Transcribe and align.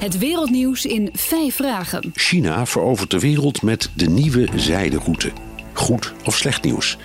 Het 0.00 0.18
wereldnieuws 0.18 0.86
in 0.86 1.08
vijf 1.12 1.54
vragen. 1.54 2.10
China 2.14 2.66
verovert 2.66 3.10
de 3.10 3.18
wereld 3.18 3.62
met 3.62 3.90
de 3.94 4.08
nieuwe 4.08 4.48
zijderoute. 4.56 5.32
Goed 5.72 6.12
of 6.24 6.36
slecht 6.36 6.62
nieuws? 6.62 6.96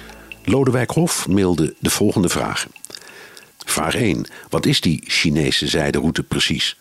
Lodewijk 0.43 0.91
Hof 0.91 1.27
mailde 1.27 1.75
de 1.79 1.89
volgende 1.89 2.29
vragen. 2.29 2.71
Vraag 3.57 3.95
1. 3.95 4.27
Wat 4.49 4.65
is 4.65 4.81
die 4.81 5.03
Chinese 5.07 5.67
zijderoute 5.67 6.23
precies? 6.23 6.77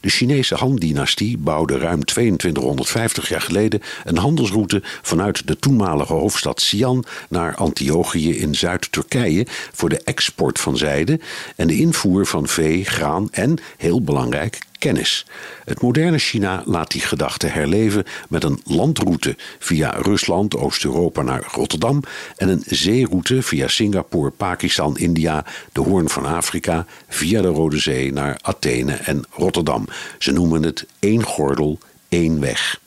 De 0.00 0.08
Chinese 0.08 0.54
Han-dynastie 0.54 1.38
bouwde 1.38 1.78
ruim 1.78 2.04
2250 2.04 3.28
jaar 3.28 3.40
geleden 3.40 3.82
een 4.04 4.18
handelsroute 4.18 4.82
vanuit 5.02 5.46
de 5.46 5.56
toenmalige 5.56 6.12
hoofdstad 6.12 6.56
Xi'an 6.56 7.04
naar 7.28 7.54
Antiochië 7.54 8.38
in 8.38 8.54
Zuid-Turkije 8.54 9.46
voor 9.72 9.88
de 9.88 10.00
export 10.04 10.60
van 10.60 10.76
zijde 10.76 11.20
en 11.56 11.66
de 11.66 11.76
invoer 11.76 12.26
van 12.26 12.46
vee, 12.48 12.84
graan 12.84 13.28
en, 13.32 13.58
heel 13.76 14.02
belangrijk, 14.02 14.58
kennis. 14.78 15.26
Het 15.64 15.82
moderne 15.82 16.18
China 16.18 16.62
laat 16.66 16.90
die 16.90 17.00
gedachte 17.00 17.46
herleven 17.46 18.04
met 18.28 18.44
een 18.44 18.60
landroute 18.64 19.36
via 19.58 19.90
Rusland, 19.90 20.56
Oost-Europa 20.56 21.22
naar 21.22 21.48
Rotterdam 21.52 22.02
en 22.36 22.48
een 22.48 22.62
zeeroute 22.66 23.42
via 23.42 23.68
Singapore, 23.68 24.30
Pakistan, 24.30 24.98
India, 24.98 25.44
de 25.72 25.80
Hoorn 25.80 26.08
van 26.08 26.26
Afrika, 26.26 26.86
via 27.08 27.42
de 27.42 27.48
Rode 27.48 27.78
Zee 27.78 28.12
naar 28.12 28.38
Athene 28.42 28.92
en 28.92 29.24
Rotterdam. 29.30 29.88
Ze 30.18 30.32
noemen 30.32 30.62
het 30.62 30.86
één 30.98 31.22
gordel, 31.22 31.78
één 32.08 32.40
weg. 32.40 32.80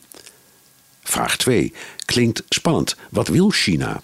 Vraag 1.03 1.37
2. 1.37 1.73
Klinkt 2.05 2.43
spannend. 2.49 2.95
Wat 3.09 3.27
wil 3.27 3.49
China? 3.49 4.01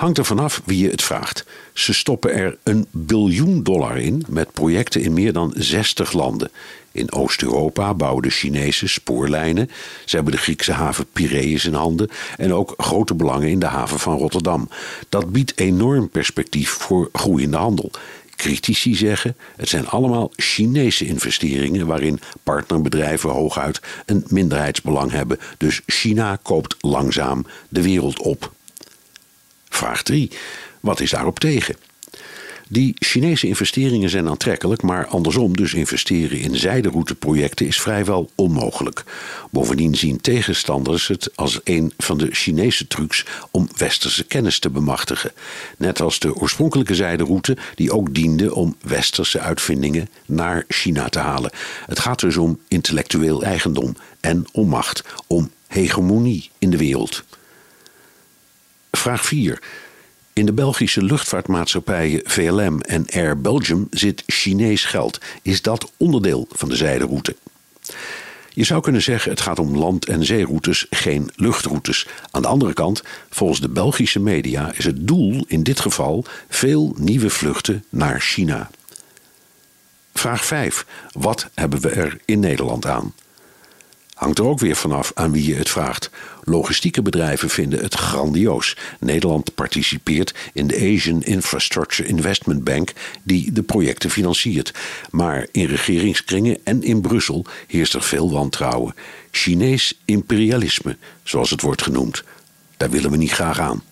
Hangt 0.00 0.18
er 0.18 0.24
vanaf 0.24 0.62
wie 0.64 0.78
je 0.78 0.90
het 0.90 1.02
vraagt. 1.02 1.44
Ze 1.72 1.92
stoppen 1.92 2.34
er 2.34 2.58
een 2.62 2.86
biljoen 2.90 3.62
dollar 3.62 3.98
in 3.98 4.24
met 4.28 4.52
projecten 4.52 5.00
in 5.00 5.12
meer 5.12 5.32
dan 5.32 5.52
60 5.56 6.12
landen. 6.12 6.50
In 6.92 7.12
Oost-Europa 7.12 7.94
bouwen 7.94 8.22
de 8.22 8.30
Chinese 8.30 8.88
spoorlijnen. 8.88 9.70
Ze 10.04 10.16
hebben 10.16 10.32
de 10.32 10.38
Griekse 10.38 10.72
haven 10.72 11.06
Piraeus 11.12 11.64
in 11.64 11.74
handen 11.74 12.08
en 12.36 12.54
ook 12.54 12.74
grote 12.76 13.14
belangen 13.14 13.48
in 13.48 13.58
de 13.58 13.66
haven 13.66 13.98
van 13.98 14.16
Rotterdam. 14.16 14.68
Dat 15.08 15.32
biedt 15.32 15.58
enorm 15.58 16.08
perspectief 16.08 16.70
voor 16.70 17.08
groeiende 17.12 17.56
handel. 17.56 17.90
Critici 18.36 18.94
zeggen 18.94 19.36
het 19.56 19.68
zijn 19.68 19.88
allemaal 19.88 20.32
Chinese 20.36 21.06
investeringen 21.06 21.86
waarin 21.86 22.20
partnerbedrijven 22.42 23.30
hooguit 23.30 23.80
een 24.06 24.24
minderheidsbelang 24.28 25.10
hebben. 25.10 25.38
Dus 25.58 25.80
China 25.86 26.38
koopt 26.42 26.76
langzaam 26.80 27.46
de 27.68 27.82
wereld 27.82 28.18
op. 28.18 28.52
Vraag 29.80 30.02
3. 30.02 30.30
Wat 30.80 31.00
is 31.00 31.10
daarop 31.10 31.38
tegen? 31.38 31.76
Die 32.68 32.94
Chinese 32.98 33.46
investeringen 33.46 34.10
zijn 34.10 34.28
aantrekkelijk, 34.28 34.82
maar 34.82 35.06
andersom, 35.06 35.56
dus 35.56 35.74
investeren 35.74 36.38
in 36.38 36.56
zijderouteprojecten 36.56 37.66
is 37.66 37.80
vrijwel 37.80 38.30
onmogelijk. 38.34 39.04
Bovendien 39.50 39.94
zien 39.94 40.20
tegenstanders 40.20 41.08
het 41.08 41.36
als 41.36 41.60
een 41.64 41.92
van 41.98 42.18
de 42.18 42.28
Chinese 42.30 42.86
trucs 42.86 43.24
om 43.50 43.68
westerse 43.76 44.24
kennis 44.24 44.58
te 44.58 44.70
bemachtigen. 44.70 45.32
Net 45.76 46.00
als 46.00 46.18
de 46.18 46.34
oorspronkelijke 46.34 46.94
zijderoute, 46.94 47.56
die 47.74 47.92
ook 47.92 48.14
diende 48.14 48.54
om 48.54 48.76
westerse 48.80 49.40
uitvindingen 49.40 50.08
naar 50.26 50.64
China 50.68 51.08
te 51.08 51.18
halen. 51.18 51.50
Het 51.86 51.98
gaat 51.98 52.20
dus 52.20 52.36
om 52.36 52.58
intellectueel 52.68 53.42
eigendom 53.42 53.96
en 54.20 54.44
om 54.52 54.68
macht, 54.68 55.04
om 55.26 55.50
hegemonie 55.66 56.50
in 56.58 56.70
de 56.70 56.76
wereld. 56.76 57.24
Vraag 59.00 59.24
4. 59.24 59.62
In 60.32 60.46
de 60.46 60.52
Belgische 60.52 61.02
luchtvaartmaatschappijen 61.02 62.20
VLM 62.24 62.80
en 62.80 63.06
Air 63.12 63.40
Belgium 63.40 63.86
zit 63.90 64.22
Chinees 64.26 64.84
geld. 64.84 65.20
Is 65.42 65.62
dat 65.62 65.92
onderdeel 65.96 66.48
van 66.50 66.68
de 66.68 66.76
zijderoute? 66.76 67.36
Je 68.48 68.64
zou 68.64 68.80
kunnen 68.80 69.02
zeggen 69.02 69.30
het 69.30 69.40
gaat 69.40 69.58
om 69.58 69.76
land- 69.76 70.06
en 70.06 70.24
zeeroutes, 70.24 70.86
geen 70.90 71.30
luchtroutes. 71.36 72.06
Aan 72.30 72.42
de 72.42 72.48
andere 72.48 72.72
kant, 72.72 73.02
volgens 73.30 73.60
de 73.60 73.68
Belgische 73.68 74.20
media 74.20 74.72
is 74.72 74.84
het 74.84 75.06
doel 75.06 75.44
in 75.46 75.62
dit 75.62 75.80
geval 75.80 76.24
veel 76.48 76.94
nieuwe 76.98 77.30
vluchten 77.30 77.84
naar 77.88 78.20
China. 78.20 78.70
Vraag 80.14 80.44
5. 80.44 80.86
Wat 81.12 81.50
hebben 81.54 81.80
we 81.80 81.90
er 81.90 82.18
in 82.24 82.40
Nederland 82.40 82.86
aan? 82.86 83.14
Hangt 84.20 84.38
er 84.38 84.44
ook 84.44 84.58
weer 84.58 84.76
vanaf 84.76 85.12
aan 85.14 85.32
wie 85.32 85.46
je 85.46 85.54
het 85.54 85.68
vraagt. 85.68 86.10
Logistieke 86.44 87.02
bedrijven 87.02 87.50
vinden 87.50 87.82
het 87.82 87.94
grandioos. 87.94 88.76
Nederland 88.98 89.54
participeert 89.54 90.34
in 90.52 90.66
de 90.66 90.74
Asian 90.74 91.22
Infrastructure 91.22 92.08
Investment 92.08 92.64
Bank, 92.64 92.92
die 93.22 93.52
de 93.52 93.62
projecten 93.62 94.10
financiert. 94.10 94.74
Maar 95.10 95.46
in 95.52 95.66
regeringskringen 95.66 96.58
en 96.64 96.82
in 96.82 97.00
Brussel 97.00 97.46
heerst 97.66 97.94
er 97.94 98.02
veel 98.02 98.30
wantrouwen. 98.30 98.94
Chinees 99.30 100.00
imperialisme, 100.04 100.96
zoals 101.22 101.50
het 101.50 101.60
wordt 101.60 101.82
genoemd. 101.82 102.24
Daar 102.76 102.90
willen 102.90 103.10
we 103.10 103.16
niet 103.16 103.32
graag 103.32 103.58
aan. 103.58 103.82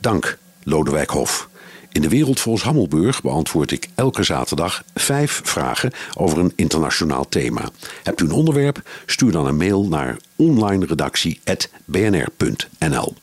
Dank, 0.00 0.38
Lodewijk 0.62 1.10
Hof. 1.10 1.48
In 1.96 2.02
de 2.02 2.08
wereld 2.08 2.40
volgens 2.40 2.64
Hammelburg 2.64 3.22
beantwoord 3.22 3.70
ik 3.70 3.88
elke 3.94 4.22
zaterdag 4.22 4.84
vijf 4.94 5.40
vragen 5.44 5.92
over 6.14 6.38
een 6.38 6.52
internationaal 6.56 7.28
thema. 7.28 7.68
Hebt 8.02 8.20
u 8.20 8.24
een 8.24 8.32
onderwerp? 8.32 8.82
Stuur 9.06 9.32
dan 9.32 9.46
een 9.46 9.56
mail 9.56 9.88
naar 9.88 10.16
onlineredactie.bnr.nl. 10.36 13.14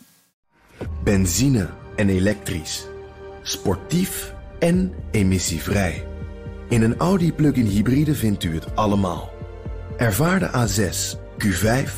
Benzine 1.04 1.70
en 1.96 2.10
elektrisch. 2.10 2.86
Sportief 3.42 4.34
en 4.60 4.94
emissievrij. 5.12 6.06
In 6.70 6.82
een 6.82 6.98
Audi 6.98 7.34
plug-in 7.34 7.66
hybride 7.66 8.16
vindt 8.16 8.44
u 8.44 8.54
het 8.54 8.76
allemaal. 8.76 9.32
Ervaar 9.98 10.40
de 10.40 10.50
A6, 10.50 11.18
Q5, 11.46 11.90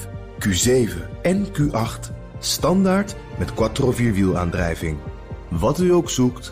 Q7 0.47 0.89
en 1.21 1.47
Q8 1.47 1.99
standaard 2.39 3.15
met 3.37 3.53
quattro 3.53 3.91
vierwielaandrijving. 3.91 4.97
Wat 5.49 5.79
u 5.79 5.93
ook 5.93 6.09
zoekt, 6.09 6.51